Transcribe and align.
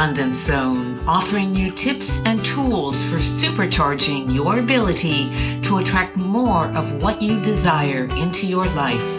Abundance 0.00 0.38
Zone, 0.38 1.06
offering 1.06 1.54
you 1.54 1.72
tips 1.72 2.22
and 2.24 2.42
tools 2.42 3.04
for 3.04 3.16
supercharging 3.16 4.32
your 4.32 4.58
ability 4.58 5.60
to 5.60 5.76
attract 5.76 6.16
more 6.16 6.68
of 6.68 7.02
what 7.02 7.20
you 7.20 7.38
desire 7.42 8.08
into 8.16 8.46
your 8.46 8.64
life. 8.68 9.18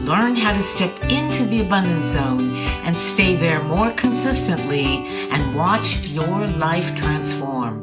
Learn 0.00 0.36
how 0.36 0.52
to 0.52 0.62
step 0.62 0.94
into 1.04 1.46
the 1.46 1.62
abundance 1.62 2.08
zone 2.08 2.54
and 2.84 3.00
stay 3.00 3.34
there 3.34 3.62
more 3.62 3.92
consistently 3.92 5.06
and 5.30 5.56
watch 5.56 5.96
your 6.00 6.46
life 6.48 6.94
transform. 6.96 7.82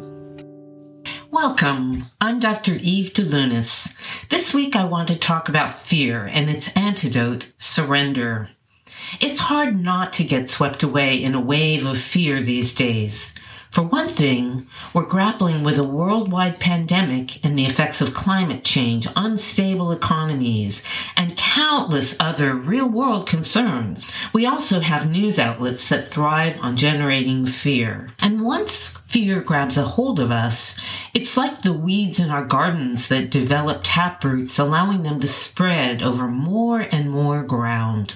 Welcome. 1.31 2.05
I'm 2.21 2.39
Dr. 2.39 2.73
Eve 2.73 3.13
Delunas. 3.13 3.95
This 4.29 4.53
week 4.53 4.75
I 4.75 4.83
want 4.83 5.07
to 5.07 5.17
talk 5.17 5.49
about 5.49 5.71
fear 5.71 6.27
and 6.27 6.51
its 6.51 6.71
antidote, 6.77 7.51
surrender. 7.57 8.51
It's 9.19 9.39
hard 9.39 9.81
not 9.81 10.13
to 10.13 10.23
get 10.23 10.49
swept 10.49 10.83
away 10.83 11.21
in 11.21 11.35
a 11.35 11.41
wave 11.41 11.85
of 11.85 11.97
fear 11.97 12.41
these 12.41 12.73
days. 12.73 13.33
For 13.69 13.81
one 13.83 14.07
thing, 14.07 14.67
we're 14.93 15.05
grappling 15.05 15.63
with 15.63 15.77
a 15.77 15.83
worldwide 15.83 16.59
pandemic 16.59 17.43
and 17.45 17.57
the 17.57 17.65
effects 17.65 18.01
of 18.01 18.13
climate 18.13 18.63
change, 18.63 19.07
unstable 19.15 19.91
economies, 19.91 20.83
and 21.15 21.37
countless 21.37 22.15
other 22.19 22.55
real 22.55 22.89
world 22.89 23.27
concerns. 23.27 24.07
We 24.33 24.45
also 24.45 24.79
have 24.79 25.09
news 25.09 25.37
outlets 25.37 25.89
that 25.89 26.07
thrive 26.07 26.57
on 26.61 26.77
generating 26.77 27.45
fear. 27.45 28.09
And 28.19 28.43
once 28.43 28.97
fear 29.07 29.41
grabs 29.41 29.77
a 29.77 29.83
hold 29.83 30.19
of 30.19 30.31
us, 30.31 30.79
it's 31.13 31.37
like 31.37 31.61
the 31.61 31.73
weeds 31.73 32.19
in 32.19 32.29
our 32.29 32.45
gardens 32.45 33.09
that 33.09 33.29
develop 33.29 33.81
taproots, 33.83 34.57
allowing 34.57 35.03
them 35.03 35.19
to 35.19 35.27
spread 35.27 36.01
over 36.01 36.27
more 36.27 36.79
and 36.79 37.11
more 37.11 37.43
ground. 37.43 38.15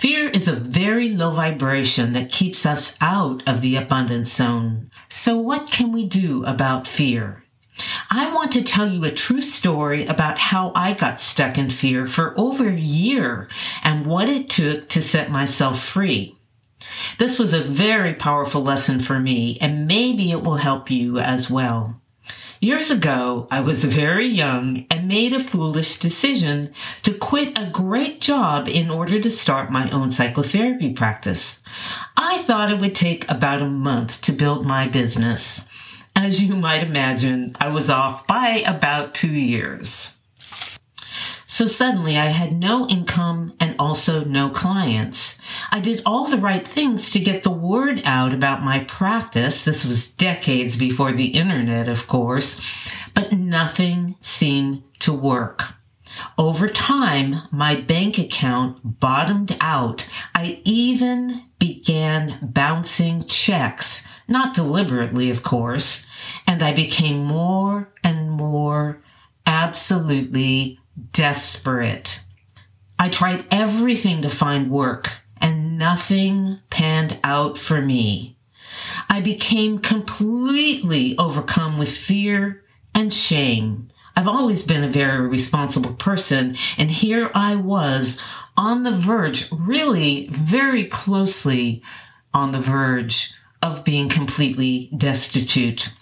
Fear 0.00 0.30
is 0.30 0.48
a 0.48 0.54
very 0.54 1.10
low 1.10 1.32
vibration 1.32 2.14
that 2.14 2.32
keeps 2.32 2.64
us 2.64 2.96
out 3.02 3.46
of 3.46 3.60
the 3.60 3.76
abundance 3.76 4.32
zone. 4.32 4.90
So 5.10 5.36
what 5.36 5.70
can 5.70 5.92
we 5.92 6.06
do 6.06 6.42
about 6.46 6.88
fear? 6.88 7.44
I 8.10 8.32
want 8.32 8.50
to 8.52 8.62
tell 8.62 8.88
you 8.88 9.04
a 9.04 9.10
true 9.10 9.42
story 9.42 10.06
about 10.06 10.38
how 10.38 10.72
I 10.74 10.94
got 10.94 11.20
stuck 11.20 11.58
in 11.58 11.68
fear 11.68 12.06
for 12.06 12.32
over 12.40 12.66
a 12.66 12.74
year 12.74 13.50
and 13.84 14.06
what 14.06 14.30
it 14.30 14.48
took 14.48 14.88
to 14.88 15.02
set 15.02 15.30
myself 15.30 15.78
free. 15.78 16.34
This 17.18 17.38
was 17.38 17.52
a 17.52 17.60
very 17.60 18.14
powerful 18.14 18.62
lesson 18.62 19.00
for 19.00 19.20
me 19.20 19.58
and 19.60 19.86
maybe 19.86 20.30
it 20.30 20.42
will 20.42 20.56
help 20.56 20.90
you 20.90 21.18
as 21.18 21.50
well. 21.50 22.00
Years 22.62 22.90
ago, 22.90 23.48
I 23.50 23.62
was 23.62 23.84
very 23.84 24.26
young 24.26 24.84
and 24.90 25.08
made 25.08 25.32
a 25.32 25.42
foolish 25.42 25.98
decision 25.98 26.74
to 27.04 27.14
quit 27.14 27.56
a 27.56 27.70
great 27.70 28.20
job 28.20 28.68
in 28.68 28.90
order 28.90 29.18
to 29.18 29.30
start 29.30 29.72
my 29.72 29.88
own 29.88 30.10
psychotherapy 30.10 30.92
practice. 30.92 31.62
I 32.18 32.42
thought 32.42 32.70
it 32.70 32.78
would 32.78 32.94
take 32.94 33.26
about 33.30 33.62
a 33.62 33.66
month 33.66 34.20
to 34.22 34.32
build 34.32 34.66
my 34.66 34.86
business. 34.88 35.66
As 36.14 36.42
you 36.42 36.54
might 36.54 36.82
imagine, 36.82 37.56
I 37.58 37.68
was 37.68 37.88
off 37.88 38.26
by 38.26 38.62
about 38.66 39.14
two 39.14 39.34
years. 39.34 40.16
So 41.50 41.66
suddenly 41.66 42.16
I 42.16 42.26
had 42.26 42.56
no 42.56 42.86
income 42.86 43.54
and 43.58 43.74
also 43.76 44.22
no 44.22 44.50
clients. 44.50 45.36
I 45.72 45.80
did 45.80 46.00
all 46.06 46.28
the 46.28 46.36
right 46.38 46.66
things 46.66 47.10
to 47.10 47.18
get 47.18 47.42
the 47.42 47.50
word 47.50 48.00
out 48.04 48.32
about 48.32 48.62
my 48.62 48.84
practice. 48.84 49.64
This 49.64 49.84
was 49.84 50.12
decades 50.12 50.78
before 50.78 51.12
the 51.12 51.30
internet, 51.30 51.88
of 51.88 52.06
course, 52.06 52.60
but 53.14 53.32
nothing 53.32 54.14
seemed 54.20 54.84
to 55.00 55.12
work. 55.12 55.74
Over 56.38 56.68
time, 56.68 57.42
my 57.50 57.74
bank 57.80 58.16
account 58.16 59.00
bottomed 59.00 59.56
out. 59.60 60.08
I 60.32 60.62
even 60.64 61.46
began 61.58 62.38
bouncing 62.42 63.24
checks, 63.24 64.06
not 64.28 64.54
deliberately, 64.54 65.30
of 65.30 65.42
course, 65.42 66.06
and 66.46 66.62
I 66.62 66.72
became 66.72 67.24
more 67.24 67.92
and 68.04 68.30
more 68.30 69.02
absolutely 69.46 70.78
desperate. 71.12 72.20
I 72.98 73.08
tried 73.08 73.46
everything 73.50 74.22
to 74.22 74.28
find 74.28 74.70
work 74.70 75.08
and 75.40 75.78
nothing 75.78 76.60
panned 76.68 77.18
out 77.24 77.56
for 77.56 77.80
me. 77.80 78.36
I 79.08 79.20
became 79.20 79.78
completely 79.78 81.16
overcome 81.18 81.78
with 81.78 81.88
fear 81.88 82.62
and 82.94 83.12
shame. 83.12 83.90
I've 84.16 84.28
always 84.28 84.66
been 84.66 84.84
a 84.84 84.88
very 84.88 85.26
responsible 85.26 85.94
person, 85.94 86.56
and 86.76 86.90
here 86.90 87.30
I 87.34 87.56
was 87.56 88.20
on 88.56 88.82
the 88.82 88.90
verge, 88.90 89.50
really 89.50 90.28
very 90.30 90.84
closely 90.84 91.82
on 92.34 92.52
the 92.52 92.60
verge 92.60 93.32
of 93.62 93.84
being 93.84 94.08
completely 94.08 94.90
destitute. 94.96 95.94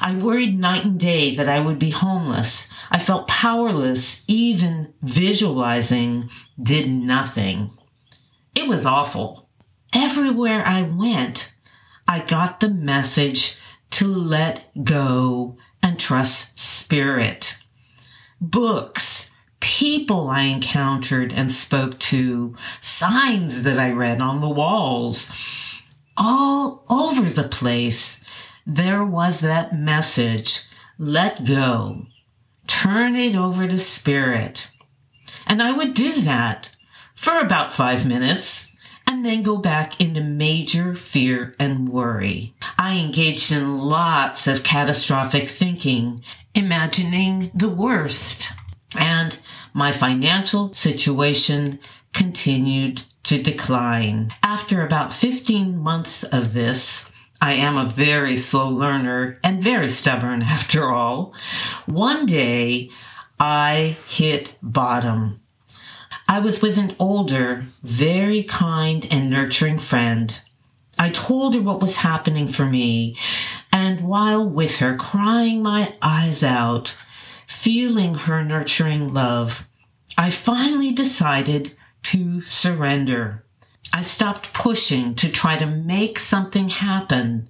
I 0.00 0.14
worried 0.14 0.58
night 0.58 0.84
and 0.84 0.98
day 0.98 1.34
that 1.34 1.48
I 1.48 1.60
would 1.60 1.78
be 1.78 1.90
homeless. 1.90 2.70
I 2.90 2.98
felt 2.98 3.28
powerless. 3.28 4.24
Even 4.26 4.94
visualizing 5.02 6.30
did 6.62 6.88
nothing. 6.88 7.70
It 8.54 8.68
was 8.68 8.86
awful. 8.86 9.48
Everywhere 9.92 10.64
I 10.66 10.82
went, 10.82 11.54
I 12.06 12.20
got 12.24 12.60
the 12.60 12.68
message 12.68 13.58
to 13.92 14.06
let 14.06 14.70
go 14.82 15.56
and 15.82 15.98
trust 15.98 16.58
spirit. 16.58 17.56
Books, 18.40 19.30
people 19.60 20.28
I 20.28 20.42
encountered 20.42 21.32
and 21.32 21.50
spoke 21.50 21.98
to, 22.00 22.56
signs 22.80 23.62
that 23.62 23.78
I 23.78 23.92
read 23.92 24.20
on 24.20 24.40
the 24.40 24.48
walls, 24.48 25.32
all 26.16 26.84
over 26.88 27.22
the 27.22 27.48
place 27.48 28.23
there 28.66 29.04
was 29.04 29.40
that 29.40 29.76
message 29.76 30.62
let 30.98 31.44
go, 31.44 32.06
turn 32.66 33.16
it 33.16 33.34
over 33.34 33.66
to 33.66 33.78
spirit. 33.78 34.70
And 35.46 35.62
I 35.62 35.72
would 35.72 35.94
do 35.94 36.20
that 36.22 36.70
for 37.14 37.38
about 37.38 37.72
five 37.72 38.06
minutes 38.06 38.74
and 39.06 39.24
then 39.24 39.42
go 39.42 39.58
back 39.58 40.00
into 40.00 40.22
major 40.22 40.94
fear 40.94 41.54
and 41.58 41.88
worry. 41.88 42.54
I 42.78 42.96
engaged 42.96 43.52
in 43.52 43.78
lots 43.78 44.46
of 44.46 44.64
catastrophic 44.64 45.48
thinking, 45.48 46.22
imagining 46.54 47.50
the 47.54 47.68
worst, 47.68 48.48
and 48.98 49.38
my 49.74 49.92
financial 49.92 50.72
situation 50.72 51.80
continued 52.12 53.02
to 53.24 53.42
decline. 53.42 54.32
After 54.42 54.84
about 54.84 55.12
15 55.12 55.76
months 55.76 56.22
of 56.22 56.54
this, 56.54 57.10
I 57.44 57.52
am 57.52 57.76
a 57.76 57.84
very 57.84 58.38
slow 58.38 58.70
learner 58.70 59.38
and 59.44 59.62
very 59.62 59.90
stubborn 59.90 60.42
after 60.56 60.90
all. 60.90 61.34
One 61.84 62.24
day 62.24 62.88
I 63.38 63.98
hit 64.08 64.56
bottom. 64.62 65.42
I 66.26 66.38
was 66.40 66.62
with 66.62 66.78
an 66.78 66.96
older, 66.98 67.66
very 67.82 68.44
kind 68.44 69.06
and 69.10 69.28
nurturing 69.28 69.78
friend. 69.78 70.40
I 70.98 71.10
told 71.10 71.54
her 71.54 71.60
what 71.60 71.82
was 71.82 71.96
happening 71.96 72.48
for 72.48 72.64
me, 72.64 73.14
and 73.70 74.00
while 74.00 74.48
with 74.48 74.78
her, 74.78 74.96
crying 74.96 75.62
my 75.62 75.94
eyes 76.00 76.42
out, 76.42 76.96
feeling 77.46 78.14
her 78.14 78.42
nurturing 78.42 79.12
love, 79.12 79.68
I 80.16 80.30
finally 80.30 80.92
decided 80.92 81.76
to 82.04 82.40
surrender. 82.40 83.43
I 83.94 84.02
stopped 84.02 84.52
pushing 84.52 85.14
to 85.14 85.30
try 85.30 85.56
to 85.56 85.66
make 85.66 86.18
something 86.18 86.68
happen 86.68 87.48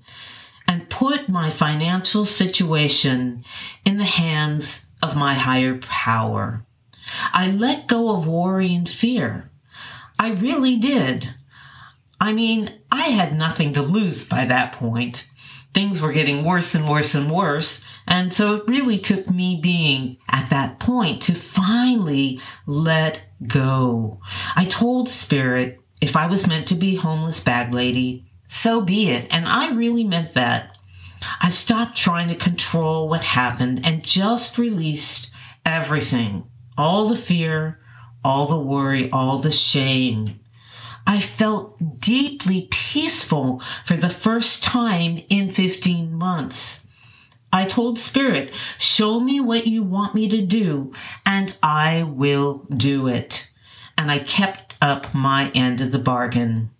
and 0.68 0.90
put 0.90 1.26
my 1.26 1.48
financial 1.48 2.26
situation 2.26 3.46
in 3.86 3.96
the 3.96 4.04
hands 4.04 4.88
of 5.02 5.16
my 5.16 5.32
higher 5.32 5.78
power. 5.78 6.66
I 7.32 7.50
let 7.50 7.88
go 7.88 8.14
of 8.14 8.28
worry 8.28 8.74
and 8.74 8.86
fear. 8.86 9.50
I 10.18 10.32
really 10.32 10.78
did. 10.78 11.34
I 12.20 12.34
mean, 12.34 12.70
I 12.92 13.04
had 13.04 13.34
nothing 13.34 13.72
to 13.72 13.82
lose 13.82 14.22
by 14.22 14.44
that 14.44 14.74
point. 14.74 15.26
Things 15.72 16.02
were 16.02 16.12
getting 16.12 16.44
worse 16.44 16.74
and 16.74 16.86
worse 16.86 17.14
and 17.14 17.30
worse. 17.30 17.86
And 18.06 18.34
so 18.34 18.56
it 18.56 18.68
really 18.68 18.98
took 18.98 19.30
me 19.30 19.60
being 19.62 20.18
at 20.28 20.50
that 20.50 20.78
point 20.78 21.22
to 21.22 21.32
finally 21.32 22.38
let 22.66 23.24
go. 23.46 24.20
I 24.54 24.66
told 24.66 25.08
Spirit, 25.08 25.80
if 26.04 26.16
I 26.16 26.26
was 26.26 26.46
meant 26.46 26.68
to 26.68 26.74
be 26.74 26.96
homeless 26.96 27.40
bag 27.40 27.72
lady, 27.72 28.26
so 28.46 28.82
be 28.82 29.08
it. 29.08 29.26
And 29.30 29.48
I 29.48 29.72
really 29.72 30.04
meant 30.04 30.34
that. 30.34 30.76
I 31.40 31.48
stopped 31.48 31.96
trying 31.96 32.28
to 32.28 32.34
control 32.34 33.08
what 33.08 33.22
happened 33.22 33.80
and 33.86 34.04
just 34.04 34.58
released 34.58 35.32
everything. 35.64 36.44
All 36.76 37.08
the 37.08 37.16
fear, 37.16 37.80
all 38.22 38.44
the 38.44 38.60
worry, 38.60 39.10
all 39.10 39.38
the 39.38 39.50
shame. 39.50 40.40
I 41.06 41.20
felt 41.20 42.00
deeply 42.00 42.68
peaceful 42.70 43.62
for 43.86 43.96
the 43.96 44.10
first 44.10 44.62
time 44.62 45.22
in 45.30 45.48
15 45.48 46.12
months. 46.12 46.86
I 47.50 47.64
told 47.64 47.98
Spirit, 47.98 48.52
show 48.76 49.20
me 49.20 49.40
what 49.40 49.66
you 49.66 49.82
want 49.82 50.14
me 50.14 50.28
to 50.28 50.42
do 50.42 50.92
and 51.24 51.56
I 51.62 52.02
will 52.02 52.66
do 52.68 53.08
it. 53.08 53.50
And 53.96 54.10
I 54.10 54.18
kept 54.18 54.73
up 54.84 55.14
my 55.14 55.50
end 55.54 55.80
of 55.80 55.90
the 55.90 55.98
bargain. 55.98 56.70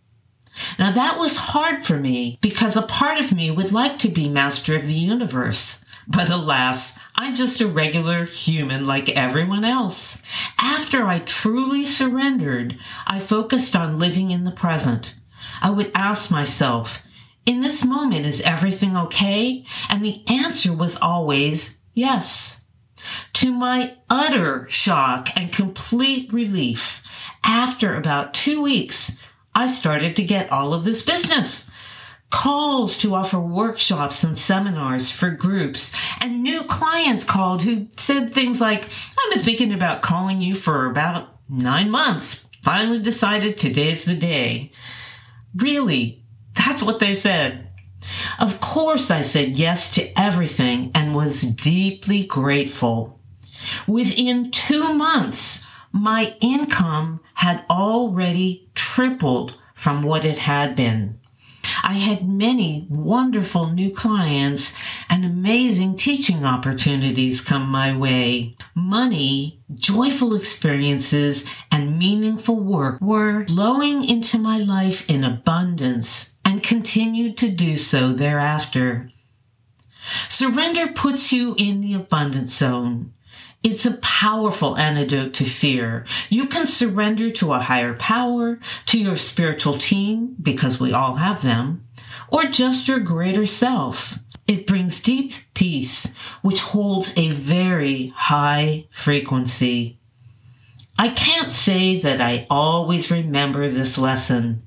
Now 0.79 0.93
that 0.93 1.19
was 1.19 1.37
hard 1.37 1.85
for 1.85 1.97
me 1.97 2.39
because 2.41 2.77
a 2.77 2.83
part 2.83 3.19
of 3.19 3.33
me 3.33 3.51
would 3.51 3.73
like 3.73 3.99
to 4.01 4.09
be 4.09 4.29
master 4.29 4.77
of 4.77 4.87
the 4.87 4.93
universe. 4.93 5.85
But 6.07 6.31
alas, 6.31 6.97
I'm 7.17 7.35
just 7.35 7.61
a 7.61 7.67
regular 7.67 8.25
human 8.27 8.87
like 8.87 9.09
everyone 9.09 9.65
else. 9.65 10.23
After 10.59 11.05
I 11.05 11.21
truly 11.21 11.85
surrendered, 11.85 12.79
I 13.07 13.19
focused 13.21 13.75
on 13.75 13.99
living 13.99 14.31
in 14.31 14.45
the 14.45 14.51
present. 14.51 15.15
I 15.63 15.71
would 15.71 15.91
ask 15.95 16.31
myself, 16.31 17.07
in 17.47 17.61
this 17.61 17.85
moment, 17.85 18.27
is 18.27 18.41
everything 18.43 18.97
okay? 18.97 19.65
And 19.89 20.05
the 20.05 20.23
answer 20.29 20.75
was 20.75 20.97
always 20.97 21.79
yes. 21.95 22.54
To 23.35 23.53
my 23.53 23.97
utter 24.09 24.67
shock 24.71 25.29
and 25.37 25.53
complete 25.53 26.33
relief, 26.33 27.03
after 27.43 27.97
about 27.97 28.33
two 28.33 28.63
weeks, 28.63 29.19
I 29.55 29.67
started 29.69 30.17
to 30.17 30.25
get 30.25 30.51
all 30.51 30.73
of 30.73 30.85
this 30.85 31.05
business. 31.05 31.69
Calls 32.31 32.97
to 32.99 33.15
offer 33.15 33.39
workshops 33.39 34.25
and 34.25 34.39
seminars 34.39 35.11
for 35.11 35.31
groups 35.31 35.95
and 36.21 36.43
new 36.43 36.63
clients 36.63 37.25
called 37.25 37.63
who 37.63 37.89
said 37.97 38.33
things 38.33 38.61
like, 38.61 38.85
I've 38.85 39.35
been 39.35 39.43
thinking 39.43 39.73
about 39.73 40.03
calling 40.03 40.41
you 40.41 40.55
for 40.55 40.87
about 40.87 41.29
nine 41.49 41.91
months. 41.91 42.49
Finally 42.63 43.01
decided 43.01 43.59
today's 43.59 44.05
the 44.05 44.17
day. 44.17 44.73
Really, 45.55 46.25
that's 46.55 46.83
what 46.83 46.99
they 46.99 47.15
said. 47.15 47.69
Of 48.39 48.61
course, 48.61 49.11
I 49.11 49.23
said 49.23 49.51
yes 49.51 49.95
to 49.95 50.19
everything 50.19 50.93
and 50.95 51.15
was 51.15 51.43
deeply 51.43 52.25
grateful. 52.25 53.21
Within 53.87 54.51
two 54.51 54.95
months, 54.95 55.65
my 55.93 56.37
income 56.41 57.21
had 57.35 57.65
already 57.71 58.69
tripled 58.75 59.57
from 59.75 60.03
what 60.03 60.25
it 60.25 60.39
had 60.39 60.77
been. 60.77 61.19
I 61.83 61.95
had 61.95 62.29
many 62.29 62.87
wonderful 62.91 63.71
new 63.71 63.91
clients 63.91 64.77
and 65.09 65.25
amazing 65.25 65.97
teaching 65.97 66.45
opportunities 66.45 67.41
come 67.41 67.67
my 67.69 67.97
way. 67.97 68.57
Money, 68.75 69.61
joyful 69.75 70.35
experiences, 70.35 71.49
and 71.71 71.99
meaningful 71.99 72.61
work 72.61 73.01
were 73.01 73.47
flowing 73.47 74.05
into 74.05 74.39
my 74.39 74.59
life 74.59 75.09
in 75.09 75.25
abundance 75.25 76.35
and 76.45 76.63
continued 76.63 77.39
to 77.39 77.51
do 77.51 77.77
so 77.77 78.13
thereafter. 78.13 79.11
Surrender 80.29 80.89
puts 80.89 81.33
you 81.33 81.55
in 81.57 81.81
the 81.81 81.95
abundance 81.95 82.55
zone. 82.57 83.14
It's 83.65 83.87
a 83.87 83.93
powerful 83.93 84.77
antidote 84.77 85.33
to 85.35 85.45
fear. 85.45 86.05
You 86.29 86.47
can 86.49 86.67
surrender 86.67 87.31
to 87.31 87.55
a 87.55 87.61
higher 87.61 87.95
power, 87.95 88.61
to 88.87 89.01
your 89.01 89.17
spiritual 89.17 89.79
team, 89.79 90.37
because 90.41 90.79
we 90.79 90.93
all 90.93 91.17
have 91.17 91.41
them, 91.41 91.87
or 92.29 92.45
just 92.45 92.89
your 92.89 92.99
greater 92.99 93.47
self. 93.47 94.19
It 94.47 94.67
brings 94.67 95.03
deep 95.03 95.33
peace, 95.55 96.13
which 96.43 96.61
holds 96.61 97.17
a 97.17 97.31
very 97.31 98.09
high 98.09 98.87
frequency. 98.91 99.99
I 100.99 101.09
can't 101.09 101.53
say 101.53 101.99
that 102.01 102.21
I 102.21 102.47
always 102.51 103.11
remember 103.11 103.71
this 103.71 103.97
lesson. 103.97 104.63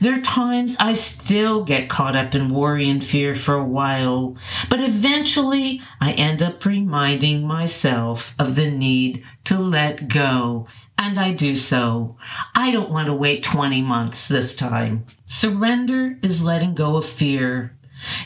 There 0.00 0.16
are 0.16 0.20
times 0.20 0.76
I 0.80 0.94
still 0.94 1.62
get 1.64 1.88
caught 1.88 2.16
up 2.16 2.34
in 2.34 2.52
worry 2.54 2.88
and 2.88 3.04
fear 3.04 3.34
for 3.34 3.54
a 3.54 3.64
while, 3.64 4.36
but 4.68 4.80
eventually 4.80 5.82
I 6.00 6.12
end 6.12 6.42
up 6.42 6.64
reminding 6.64 7.46
myself 7.46 8.34
of 8.38 8.56
the 8.56 8.70
need 8.70 9.24
to 9.44 9.58
let 9.58 10.08
go. 10.08 10.66
And 10.98 11.18
I 11.18 11.32
do 11.32 11.56
so. 11.56 12.16
I 12.54 12.70
don't 12.70 12.90
want 12.90 13.06
to 13.06 13.14
wait 13.14 13.42
20 13.42 13.80
months 13.80 14.28
this 14.28 14.54
time. 14.54 15.06
Surrender 15.24 16.18
is 16.22 16.42
letting 16.42 16.74
go 16.74 16.96
of 16.98 17.06
fear. 17.06 17.76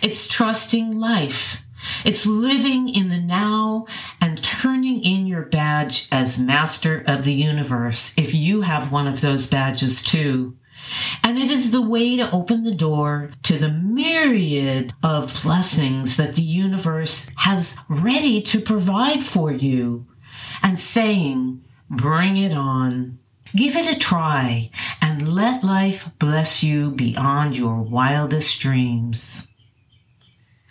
It's 0.02 0.26
trusting 0.26 0.98
life. 0.98 1.64
It's 2.04 2.26
living 2.26 2.88
in 2.88 3.10
the 3.10 3.20
now 3.20 3.86
and 4.20 4.42
turning 4.42 5.02
in 5.02 5.26
your 5.26 5.42
badge 5.42 6.08
as 6.10 6.38
master 6.38 7.04
of 7.06 7.24
the 7.24 7.32
universe 7.32 8.14
if 8.16 8.34
you 8.34 8.62
have 8.62 8.90
one 8.90 9.06
of 9.06 9.20
those 9.20 9.46
badges 9.46 10.02
too. 10.02 10.56
And 11.22 11.38
it 11.38 11.50
is 11.50 11.70
the 11.70 11.82
way 11.82 12.16
to 12.16 12.30
open 12.30 12.64
the 12.64 12.74
door 12.74 13.30
to 13.44 13.58
the 13.58 13.70
myriad 13.70 14.92
of 15.02 15.42
blessings 15.42 16.16
that 16.16 16.34
the 16.34 16.42
universe 16.42 17.28
has 17.36 17.78
ready 17.88 18.42
to 18.42 18.60
provide 18.60 19.22
for 19.22 19.50
you 19.50 20.06
and 20.62 20.78
saying, 20.78 21.64
bring 21.90 22.36
it 22.36 22.52
on. 22.52 23.18
Give 23.56 23.76
it 23.76 23.94
a 23.94 23.98
try 23.98 24.70
and 25.00 25.32
let 25.32 25.62
life 25.62 26.10
bless 26.18 26.64
you 26.64 26.90
beyond 26.90 27.56
your 27.56 27.82
wildest 27.82 28.58
dreams. 28.60 29.46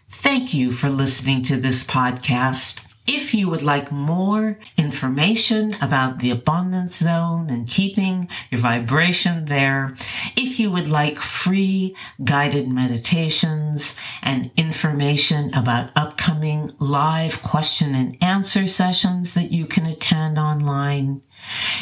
Thank 0.10 0.54
you 0.54 0.71
for 0.71 0.89
listening 0.89 1.44
to 1.44 1.57
this 1.57 1.83
podcast. 1.86 2.86
If 3.06 3.34
you 3.34 3.50
would 3.50 3.62
like 3.62 3.92
more 3.92 4.58
information 4.78 5.76
about 5.82 6.20
the 6.20 6.32
abundance 6.32 6.98
zone 6.98 7.50
and 7.50 7.68
keeping 7.68 8.30
your 8.50 8.62
vibration 8.62 9.46
there, 9.46 9.98
if 10.38 10.58
you 10.58 10.72
would 10.72 10.88
like 10.88 11.18
free 11.18 11.98
guided 12.24 12.70
meditations 12.70 13.98
and 14.22 14.52
information 14.56 15.54
about 15.54 15.92
upcoming 15.98 16.72
live 16.80 17.44
question 17.44 17.94
and 17.94 18.18
answer 18.24 18.68
sessions 18.68 19.34
that 19.34 19.52
you 19.52 19.66
can 19.66 19.86
attend 19.86 20.40
online, 20.40 21.22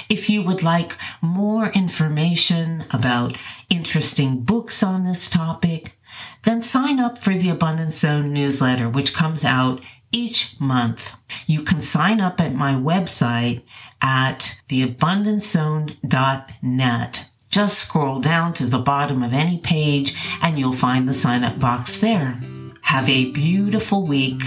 if 0.10 0.28
you 0.28 0.42
would 0.42 0.64
like 0.64 0.98
more 1.22 1.68
information 1.70 2.86
about 2.90 3.38
interesting 3.70 4.42
books 4.42 4.82
on 4.82 5.04
this 5.04 5.30
topic, 5.30 6.00
then 6.44 6.64
sign 6.64 7.00
up 7.00 7.22
for 7.22 7.36
the 7.36 7.50
Abundance 7.50 8.00
Zone 8.00 8.34
newsletter, 8.34 8.90
which 8.90 9.14
comes 9.14 9.46
out 9.46 9.86
each 10.12 10.60
month. 10.60 11.16
You 11.48 11.64
can 11.64 11.82
sign 11.82 12.22
up 12.22 12.40
at 12.42 12.54
my 12.54 12.74
website 12.74 13.64
at 14.02 14.60
theabundancezone.net. 14.70 17.26
Just 17.50 17.80
scroll 17.80 18.20
down 18.20 18.54
to 18.54 18.66
the 18.66 18.80
bottom 18.80 19.24
of 19.24 19.34
any 19.34 19.58
page 19.58 20.16
and 20.42 20.58
you'll 20.58 20.72
find 20.72 21.06
the 21.08 21.14
sign 21.14 21.44
up 21.44 21.60
box 21.60 21.98
there. 21.98 22.42
Have 22.84 23.10
a 23.10 23.32
beautiful 23.32 24.08
week 24.08 24.42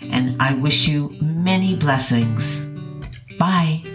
and 0.00 0.40
I 0.40 0.54
wish 0.54 0.86
you 0.86 1.16
many 1.20 1.74
blessings. 1.74 2.64
Bye. 3.38 3.87